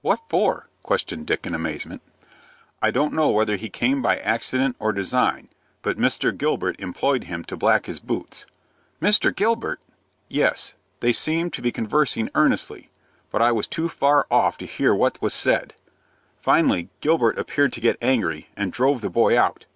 [0.00, 2.00] "What for?" questioned Dick, in amazement.
[2.80, 5.50] "I don't know whether he came by accident or design;
[5.82, 6.34] but Mr.
[6.34, 8.46] Gilbert employed him to black his boots."
[9.02, 9.36] "Mr.
[9.36, 9.80] Gilbert!"
[10.26, 10.72] "Yes.
[11.00, 12.88] They seemed to be conversing earnestly;
[13.30, 15.74] but I was too far off to hear what was said.
[16.40, 19.66] Finally, Gilbert appeared to get angry, and drove the boy out."